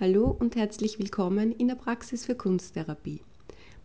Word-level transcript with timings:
Hallo 0.00 0.34
und 0.40 0.56
herzlich 0.56 0.98
willkommen 0.98 1.52
in 1.52 1.68
der 1.68 1.74
Praxis 1.74 2.24
für 2.24 2.34
Kunsttherapie. 2.34 3.20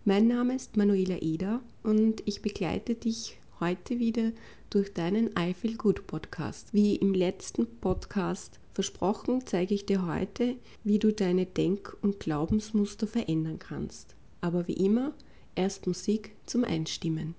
Mein 0.06 0.30
Name 0.30 0.56
ist 0.56 0.78
Manuela 0.78 1.18
Eder 1.22 1.60
und 1.84 2.24
ich 2.26 2.42
begleite 2.42 2.96
dich 2.96 3.38
heute 3.60 4.00
wieder 4.00 4.32
durch 4.70 4.94
deinen 4.94 5.32
I 5.38 5.54
Feel 5.54 5.76
Good 5.76 6.08
Podcast. 6.08 6.74
Wie 6.74 6.96
im 6.96 7.14
letzten 7.14 7.68
Podcast 7.82 8.62
versprochen, 8.72 9.46
zeige 9.46 9.74
ich 9.76 9.88
dir 9.88 10.08
heute, 10.08 10.56
wie 10.86 11.00
du 11.00 11.12
deine 11.12 11.46
Denk- 11.46 11.98
und 12.02 12.22
Glaubensmuster 12.22 13.08
verändern 13.08 13.60
kannst. 13.60 14.16
Aber 14.40 14.70
wie 14.70 14.86
immer, 14.86 15.12
erst 15.56 15.86
Musik 15.86 16.34
zum 16.46 16.64
Einstimmen. 16.64 17.36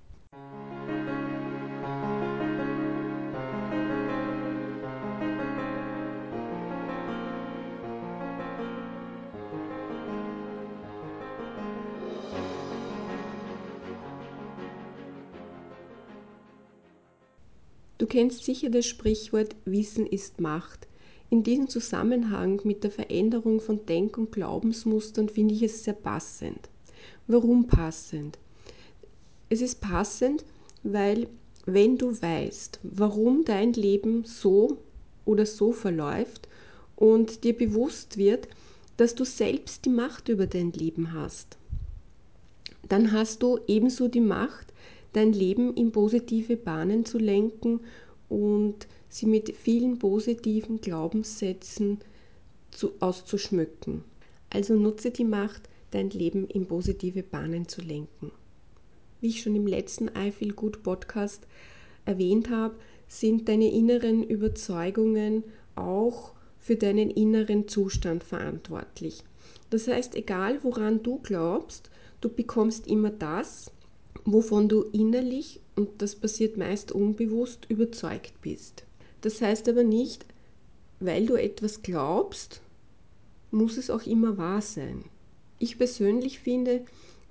Du 18.06 18.12
kennst 18.12 18.44
sicher 18.44 18.70
das 18.70 18.86
Sprichwort 18.86 19.56
Wissen 19.64 20.06
ist 20.06 20.40
Macht. 20.40 20.86
In 21.28 21.42
diesem 21.42 21.68
Zusammenhang 21.68 22.60
mit 22.62 22.84
der 22.84 22.92
Veränderung 22.92 23.60
von 23.60 23.84
Denk- 23.84 24.16
und 24.16 24.30
Glaubensmustern 24.30 25.28
finde 25.28 25.54
ich 25.54 25.64
es 25.64 25.82
sehr 25.82 25.94
passend. 25.94 26.68
Warum 27.26 27.66
passend? 27.66 28.38
Es 29.48 29.60
ist 29.60 29.80
passend, 29.80 30.44
weil 30.84 31.26
wenn 31.64 31.98
du 31.98 32.12
weißt, 32.22 32.78
warum 32.84 33.44
dein 33.44 33.72
Leben 33.72 34.22
so 34.24 34.78
oder 35.24 35.44
so 35.44 35.72
verläuft 35.72 36.46
und 36.94 37.42
dir 37.42 37.58
bewusst 37.58 38.18
wird, 38.18 38.46
dass 38.98 39.16
du 39.16 39.24
selbst 39.24 39.84
die 39.84 39.90
Macht 39.90 40.28
über 40.28 40.46
dein 40.46 40.70
Leben 40.70 41.12
hast, 41.12 41.58
dann 42.88 43.10
hast 43.10 43.42
du 43.42 43.58
ebenso 43.66 44.06
die 44.06 44.20
Macht, 44.20 44.72
dein 45.16 45.32
Leben 45.32 45.74
in 45.74 45.92
positive 45.92 46.56
Bahnen 46.56 47.06
zu 47.06 47.16
lenken 47.18 47.80
und 48.28 48.86
sie 49.08 49.24
mit 49.24 49.56
vielen 49.56 49.98
positiven 49.98 50.80
Glaubenssätzen 50.82 52.00
zu, 52.70 52.92
auszuschmücken. 53.00 54.04
Also 54.50 54.74
nutze 54.74 55.10
die 55.10 55.24
Macht, 55.24 55.70
dein 55.90 56.10
Leben 56.10 56.46
in 56.48 56.66
positive 56.66 57.22
Bahnen 57.22 57.66
zu 57.66 57.80
lenken. 57.80 58.30
Wie 59.22 59.28
ich 59.28 59.40
schon 59.40 59.56
im 59.56 59.66
letzten 59.66 60.08
I 60.08 60.30
Feel 60.30 60.52
Good 60.52 60.82
Podcast 60.82 61.46
erwähnt 62.04 62.50
habe, 62.50 62.76
sind 63.08 63.48
deine 63.48 63.72
inneren 63.72 64.22
Überzeugungen 64.22 65.44
auch 65.76 66.34
für 66.58 66.76
deinen 66.76 67.10
inneren 67.10 67.68
Zustand 67.68 68.22
verantwortlich. 68.22 69.22
Das 69.70 69.88
heißt, 69.88 70.14
egal 70.14 70.58
woran 70.62 71.02
du 71.02 71.20
glaubst, 71.22 71.90
du 72.20 72.28
bekommst 72.28 72.86
immer 72.86 73.10
das, 73.10 73.70
wovon 74.26 74.68
du 74.68 74.82
innerlich, 74.82 75.60
und 75.76 76.02
das 76.02 76.16
passiert 76.16 76.56
meist 76.56 76.92
unbewusst, 76.92 77.66
überzeugt 77.68 78.40
bist. 78.42 78.84
Das 79.22 79.40
heißt 79.40 79.68
aber 79.68 79.84
nicht, 79.84 80.26
weil 81.00 81.26
du 81.26 81.34
etwas 81.34 81.82
glaubst, 81.82 82.60
muss 83.50 83.76
es 83.76 83.88
auch 83.88 84.04
immer 84.06 84.36
wahr 84.36 84.60
sein. 84.60 85.04
Ich 85.58 85.78
persönlich 85.78 86.40
finde, 86.40 86.82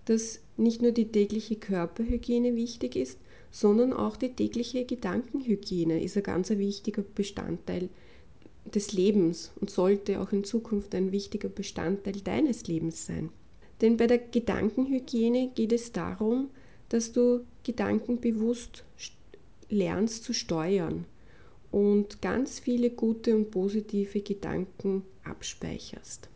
dass 0.06 0.40
nicht 0.58 0.82
nur 0.82 0.92
die 0.92 1.12
tägliche 1.12 1.56
Körperhygiene 1.56 2.56
wichtig 2.56 2.96
ist, 2.96 3.20
sondern 3.52 3.94
auch 3.94 4.18
die 4.18 4.34
tägliche 4.34 4.86
Gedankenhygiene 4.86 6.04
ist 6.04 6.18
ein 6.18 6.24
ganz 6.24 6.50
wichtiger 6.50 7.04
Bestandteil 7.04 7.90
des 8.74 8.94
Lebens 8.94 9.52
und 9.60 9.70
sollte 9.70 10.20
auch 10.22 10.32
in 10.32 10.44
Zukunft 10.44 10.96
ein 10.96 11.12
wichtiger 11.12 11.50
Bestandteil 11.50 12.16
deines 12.22 12.68
Lebens 12.68 13.06
sein. 13.06 13.30
Denn 13.82 13.98
bei 13.98 14.08
der 14.08 14.18
Gedankenhygiene 14.18 15.52
geht 15.54 15.74
es 15.74 15.92
darum, 15.92 16.50
dass 16.90 17.12
du 17.12 17.46
Gedanken 17.64 18.20
bewusst 18.20 18.84
lernst 19.70 20.24
zu 20.24 20.34
steuern 20.34 21.06
und 21.72 22.22
ganz 22.22 22.60
viele 22.60 22.90
gute 22.90 23.36
und 23.36 23.52
positive 23.52 24.22
Gedanken 24.22 25.04
abspeicherst. 25.24 26.30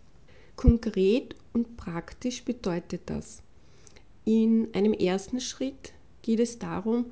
Konkret 0.55 1.35
und 1.53 1.77
praktisch 1.77 2.43
bedeutet 2.43 3.01
das. 3.05 3.41
In 4.25 4.67
einem 4.73 4.93
ersten 4.93 5.39
Schritt 5.39 5.93
geht 6.21 6.39
es 6.39 6.59
darum, 6.59 7.05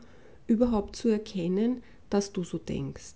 überhaupt 0.48 0.96
zu 0.96 1.08
erkennen, 1.10 1.82
dass 2.10 2.34
du 2.34 2.44
so 2.44 2.58
denkst. 2.58 3.16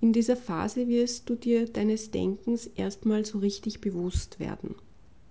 In 0.00 0.12
dieser 0.12 0.36
Phase 0.36 0.88
wirst 0.88 1.30
du 1.30 1.36
dir 1.36 1.66
deines 1.66 2.10
Denkens 2.10 2.66
erstmal 2.66 3.24
so 3.24 3.38
richtig 3.38 3.80
bewusst 3.80 4.40
werden. 4.40 4.74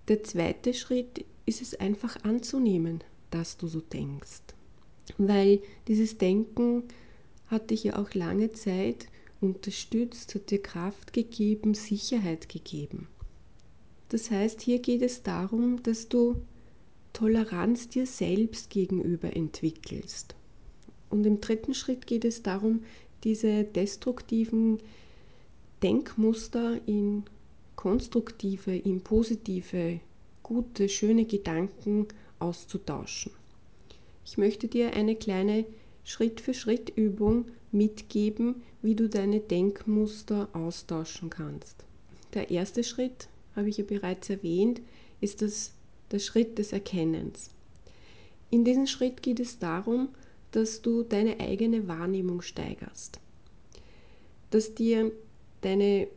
Der 0.07 0.23
zweite 0.23 0.73
Schritt 0.73 1.25
ist 1.45 1.61
es 1.61 1.79
einfach 1.79 2.23
anzunehmen, 2.23 3.03
dass 3.31 3.57
du 3.57 3.67
so 3.67 3.81
denkst. 3.81 4.41
Weil 5.17 5.61
dieses 5.87 6.17
Denken 6.17 6.83
hat 7.47 7.71
dich 7.71 7.83
ja 7.83 7.97
auch 7.97 8.13
lange 8.13 8.51
Zeit 8.51 9.07
unterstützt, 9.41 10.35
hat 10.35 10.51
dir 10.51 10.61
Kraft 10.61 11.13
gegeben, 11.13 11.73
Sicherheit 11.73 12.47
gegeben. 12.47 13.07
Das 14.09 14.29
heißt, 14.29 14.61
hier 14.61 14.79
geht 14.79 15.01
es 15.01 15.23
darum, 15.23 15.81
dass 15.83 16.07
du 16.07 16.35
Toleranz 17.13 17.89
dir 17.89 18.05
selbst 18.05 18.69
gegenüber 18.69 19.35
entwickelst. 19.35 20.35
Und 21.09 21.25
im 21.25 21.41
dritten 21.41 21.73
Schritt 21.73 22.07
geht 22.07 22.23
es 22.23 22.41
darum, 22.41 22.83
diese 23.23 23.63
destruktiven 23.63 24.79
Denkmuster 25.83 26.79
in 26.87 27.23
konstruktive, 27.75 28.75
in 28.75 29.01
positive, 29.01 29.99
gute, 30.43 30.87
schöne 30.87 31.25
Gedanken 31.25 32.07
auszutauschen. 32.41 33.31
Ich 34.25 34.37
möchte 34.37 34.67
dir 34.67 34.93
eine 34.93 35.15
kleine 35.15 35.65
Schritt-für-Schritt-Übung 36.03 37.45
mitgeben, 37.71 38.63
wie 38.81 38.95
du 38.95 39.07
deine 39.09 39.39
Denkmuster 39.39 40.49
austauschen 40.53 41.29
kannst. 41.29 41.85
Der 42.33 42.49
erste 42.49 42.83
Schritt, 42.83 43.27
habe 43.55 43.69
ich 43.69 43.77
ja 43.77 43.83
bereits 43.83 44.29
erwähnt, 44.29 44.81
ist 45.19 45.41
das, 45.41 45.73
der 46.11 46.19
Schritt 46.19 46.57
des 46.57 46.71
Erkennens. 46.71 47.51
In 48.49 48.65
diesem 48.65 48.87
Schritt 48.87 49.21
geht 49.21 49.39
es 49.39 49.59
darum, 49.59 50.09
dass 50.51 50.81
du 50.81 51.03
deine 51.03 51.39
eigene 51.39 51.87
Wahrnehmung 51.87 52.41
steigerst, 52.41 53.19
dass 54.49 54.75
dir 54.75 55.11
deine 55.61 56.07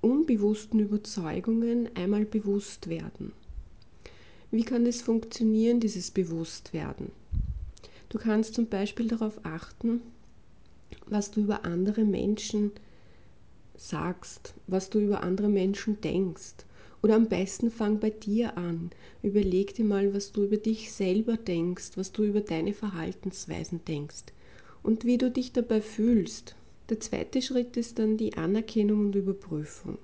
unbewussten 0.00 0.80
Überzeugungen 0.80 1.88
einmal 1.94 2.24
bewusst 2.24 2.88
werden. 2.88 3.32
Wie 4.50 4.64
kann 4.64 4.86
es 4.86 5.02
funktionieren, 5.02 5.78
dieses 5.78 6.10
Bewusstwerden? 6.10 7.12
Du 8.08 8.18
kannst 8.18 8.54
zum 8.54 8.66
Beispiel 8.66 9.06
darauf 9.06 9.44
achten, 9.44 10.00
was 11.06 11.30
du 11.30 11.40
über 11.42 11.66
andere 11.66 12.04
Menschen 12.04 12.72
sagst, 13.76 14.54
was 14.66 14.88
du 14.88 15.00
über 15.00 15.22
andere 15.22 15.48
Menschen 15.50 16.00
denkst. 16.00 16.64
Oder 17.02 17.14
am 17.14 17.28
besten 17.28 17.70
fang 17.70 18.00
bei 18.00 18.10
dir 18.10 18.56
an. 18.56 18.90
Überleg 19.22 19.74
dir 19.74 19.84
mal, 19.84 20.14
was 20.14 20.32
du 20.32 20.44
über 20.44 20.56
dich 20.56 20.92
selber 20.92 21.36
denkst, 21.36 21.90
was 21.96 22.12
du 22.12 22.24
über 22.24 22.40
deine 22.40 22.72
Verhaltensweisen 22.72 23.84
denkst 23.86 24.32
und 24.82 25.04
wie 25.04 25.18
du 25.18 25.30
dich 25.30 25.52
dabei 25.52 25.80
fühlst. 25.80 26.56
Der 26.88 27.00
zweite 27.00 27.42
Schritt 27.42 27.76
ist 27.76 27.98
dann 27.98 28.16
die 28.16 28.34
Anerkennung 28.34 29.00
und 29.00 29.14
Überprüfung. 29.14 29.98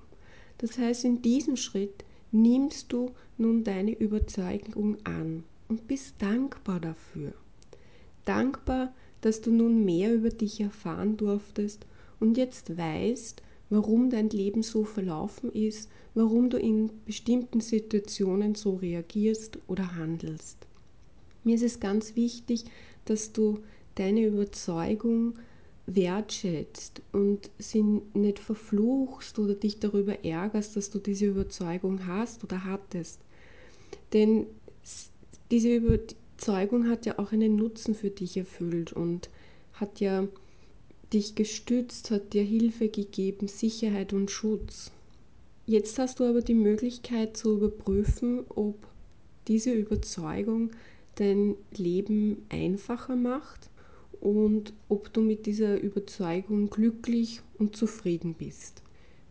Das 0.59 0.77
heißt, 0.77 1.03
in 1.03 1.21
diesem 1.21 1.57
Schritt 1.57 2.05
nimmst 2.35 2.91
du 2.91 3.11
nun 3.37 3.63
deine 3.63 3.97
Überzeugung 3.97 4.97
an 5.05 5.43
und 5.69 5.87
bist 5.87 6.15
dankbar 6.19 6.79
dafür. 6.79 7.33
Dankbar, 8.25 8.93
dass 9.21 9.41
du 9.41 9.51
nun 9.51 9.85
mehr 9.85 10.13
über 10.13 10.29
dich 10.29 10.59
erfahren 10.59 11.17
durftest 11.17 11.85
und 12.19 12.37
jetzt 12.37 12.77
weißt, 12.77 13.41
warum 13.69 14.09
dein 14.09 14.29
Leben 14.29 14.63
so 14.63 14.83
verlaufen 14.83 15.51
ist, 15.51 15.89
warum 16.13 16.49
du 16.49 16.57
in 16.57 16.91
bestimmten 17.05 17.61
Situationen 17.61 18.55
so 18.55 18.75
reagierst 18.75 19.57
oder 19.67 19.95
handelst. 19.95 20.57
Mir 21.43 21.55
ist 21.55 21.63
es 21.63 21.79
ganz 21.79 22.15
wichtig, 22.15 22.65
dass 23.05 23.31
du 23.31 23.59
deine 23.95 24.25
Überzeugung 24.25 25.35
wertschätzt 25.87 27.01
und 27.11 27.49
sie 27.59 27.83
nicht 28.13 28.39
verfluchst 28.39 29.37
oder 29.37 29.53
dich 29.53 29.79
darüber 29.79 30.23
ärgerst, 30.25 30.75
dass 30.75 30.89
du 30.89 30.99
diese 30.99 31.27
Überzeugung 31.27 32.07
hast 32.07 32.43
oder 32.43 32.63
hattest. 32.63 33.19
Denn 34.13 34.47
diese 35.51 35.75
Überzeugung 35.75 36.89
hat 36.89 37.05
ja 37.05 37.19
auch 37.19 37.31
einen 37.31 37.55
Nutzen 37.55 37.93
für 37.93 38.09
dich 38.09 38.35
erfüllt 38.37 38.93
und 38.93 39.29
hat 39.73 39.99
ja 39.99 40.27
dich 41.13 41.35
gestützt, 41.35 42.09
hat 42.09 42.33
dir 42.33 42.43
Hilfe 42.43 42.89
gegeben, 42.89 43.47
Sicherheit 43.47 44.11
und 44.11 44.31
Schutz. 44.31 44.91
Jetzt 45.67 45.99
hast 45.99 46.19
du 46.19 46.23
aber 46.23 46.41
die 46.41 46.55
Möglichkeit 46.55 47.37
zu 47.37 47.57
überprüfen, 47.57 48.43
ob 48.49 48.75
diese 49.47 49.71
Überzeugung 49.71 50.71
dein 51.15 51.55
Leben 51.75 52.45
einfacher 52.49 53.15
macht 53.15 53.69
und 54.25 54.73
ob 54.89 55.13
du 55.13 55.21
mit 55.21 55.45
dieser 55.45 55.79
Überzeugung 55.79 56.71
glücklich 56.71 57.41
und 57.59 57.75
zufrieden 57.75 58.33
bist. 58.33 58.81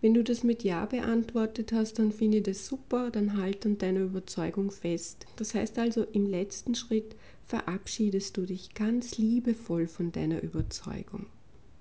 Wenn 0.00 0.14
du 0.14 0.23
das 0.23 0.44
mit 0.44 0.62
Ja 0.62 0.87
beantwortet 0.87 1.73
hast, 1.73 1.99
dann 1.99 2.12
finde 2.12 2.37
ich 2.37 2.44
das 2.44 2.69
super, 2.69 3.11
dann 3.11 3.37
halt 3.37 3.67
an 3.67 3.76
deiner 3.76 4.02
Überzeugung 4.02 4.70
fest. 4.70 5.26
Das 5.35 5.52
heißt 5.52 5.81
also, 5.81 6.05
im 6.12 6.26
letzten 6.26 6.76
Schritt 6.76 7.17
verabschiedest 7.44 8.37
du 8.37 8.43
dich 8.43 8.73
ganz 8.75 9.19
liebevoll 9.19 9.88
von 9.88 10.12
deiner 10.12 10.41
Überzeugung. 10.44 11.26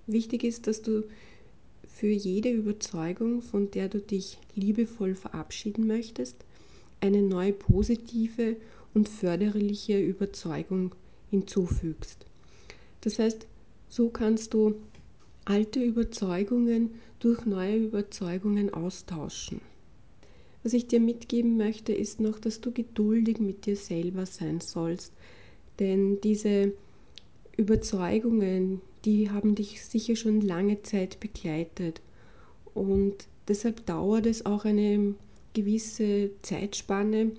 Wichtig 0.07 0.43
ist, 0.43 0.65
dass 0.65 0.81
du 0.81 1.03
für 1.87 2.09
jede 2.09 2.49
Überzeugung, 2.49 3.43
von 3.43 3.69
der 3.69 3.89
du 3.89 3.99
dich 3.99 4.39
liebevoll 4.55 5.13
verabschieden 5.13 5.85
möchtest, 5.85 6.37
eine 6.99 7.21
neue 7.21 7.53
positive 7.53 8.55
und 8.95 9.07
förderliche 9.07 10.01
Überzeugung 10.01 10.95
hinzufügst. 11.29 12.25
Das 13.03 13.19
heißt, 13.19 13.47
so 13.89 14.09
kannst 14.09 14.53
du 14.53 14.75
alte 15.45 15.83
Überzeugungen 15.83 16.91
durch 17.19 17.45
neue 17.45 17.75
Überzeugungen 17.77 18.73
austauschen. 18.73 19.59
Was 20.63 20.71
ich 20.71 20.87
dir 20.87 21.01
mitgeben 21.01 21.57
möchte, 21.57 21.93
ist 21.93 22.21
noch, 22.21 22.39
dass 22.39 22.61
du 22.61 22.71
geduldig 22.71 23.39
mit 23.39 23.65
dir 23.65 23.75
selber 23.75 24.25
sein 24.25 24.61
sollst, 24.61 25.11
denn 25.79 26.21
diese 26.21 26.71
Überzeugungen, 27.57 28.81
die 29.03 29.29
haben 29.29 29.55
dich 29.55 29.83
sicher 29.83 30.15
schon 30.15 30.39
lange 30.39 30.81
Zeit 30.83 31.19
begleitet. 31.19 32.01
Und 32.73 33.27
deshalb 33.49 33.85
dauert 33.85 34.25
es 34.25 34.45
auch 34.45 34.63
eine 34.63 35.15
gewisse 35.53 36.31
Zeitspanne, 36.41 37.31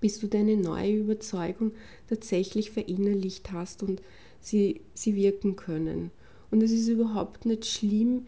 bis 0.00 0.20
du 0.20 0.28
deine 0.28 0.56
neue 0.56 0.98
Überzeugung 0.98 1.72
tatsächlich 2.08 2.70
verinnerlicht 2.70 3.50
hast. 3.50 3.82
Und 3.82 4.00
sie, 4.44 4.82
sie 4.94 5.16
wirken 5.16 5.56
können. 5.56 6.10
Und 6.50 6.62
es 6.62 6.70
ist 6.70 6.88
überhaupt 6.88 7.46
nicht 7.46 7.66
schlimm, 7.66 8.26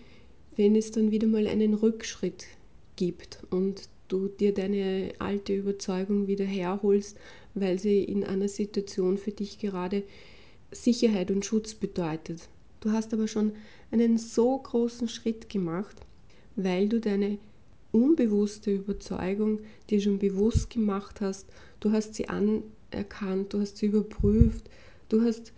wenn 0.56 0.74
es 0.74 0.90
dann 0.90 1.10
wieder 1.10 1.28
mal 1.28 1.46
einen 1.46 1.74
Rückschritt 1.74 2.46
gibt 2.96 3.38
und 3.50 3.88
du 4.08 4.28
dir 4.28 4.54
deine 4.54 5.12
alte 5.18 5.54
Überzeugung 5.54 6.26
wieder 6.26 6.44
herholst, 6.44 7.18
weil 7.54 7.78
sie 7.78 8.02
in 8.02 8.24
einer 8.24 8.48
Situation 8.48 9.18
für 9.18 9.32
dich 9.32 9.58
gerade 9.58 10.02
Sicherheit 10.70 11.30
und 11.30 11.44
Schutz 11.44 11.74
bedeutet. 11.74 12.48
Du 12.80 12.92
hast 12.92 13.12
aber 13.12 13.28
schon 13.28 13.52
einen 13.90 14.16
so 14.16 14.58
großen 14.58 15.08
Schritt 15.08 15.48
gemacht, 15.48 15.96
weil 16.56 16.88
du 16.88 17.00
deine 17.00 17.38
unbewusste 17.92 18.72
Überzeugung 18.72 19.60
dir 19.90 20.00
schon 20.00 20.18
bewusst 20.18 20.70
gemacht 20.70 21.20
hast, 21.20 21.46
du 21.80 21.92
hast 21.92 22.14
sie 22.14 22.28
anerkannt, 22.28 23.52
du 23.52 23.60
hast 23.60 23.78
sie 23.78 23.86
überprüft, 23.86 24.68
du 25.08 25.22
hast 25.22 25.52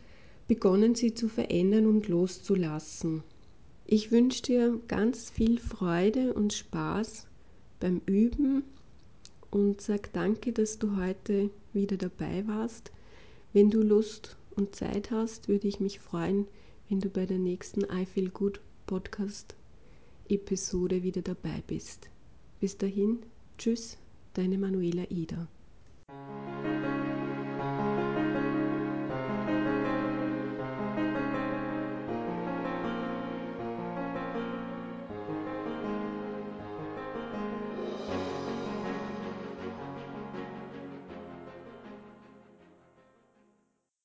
begonnen, 0.48 0.94
sie 0.94 1.14
zu 1.14 1.28
verändern 1.28 1.86
und 1.86 2.08
loszulassen. 2.08 3.22
Ich 3.86 4.10
wünsche 4.10 4.42
dir 4.42 4.80
ganz 4.88 5.30
viel 5.30 5.58
Freude 5.58 6.34
und 6.34 6.52
Spaß 6.52 7.26
beim 7.80 8.00
Üben 8.06 8.64
und 9.50 9.80
sag 9.80 10.12
danke, 10.12 10.52
dass 10.52 10.78
du 10.78 10.96
heute 10.96 11.50
wieder 11.72 11.96
dabei 11.96 12.46
warst. 12.46 12.90
Wenn 13.52 13.70
du 13.70 13.80
Lust 13.80 14.36
und 14.56 14.74
Zeit 14.74 15.10
hast, 15.10 15.48
würde 15.48 15.68
ich 15.68 15.80
mich 15.80 16.00
freuen, 16.00 16.46
wenn 16.88 17.00
du 17.00 17.08
bei 17.08 17.24
der 17.24 17.38
nächsten 17.38 17.82
I 17.82 18.04
Feel 18.04 18.30
Good 18.30 18.60
Podcast 18.86 19.54
Episode 20.28 21.02
wieder 21.02 21.22
dabei 21.22 21.62
bist. 21.66 22.10
Bis 22.60 22.76
dahin, 22.76 23.20
tschüss, 23.56 23.96
deine 24.34 24.58
Manuela 24.58 25.04
Ida. 25.10 25.48